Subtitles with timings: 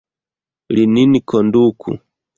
[0.77, 1.99] Li nin konduku!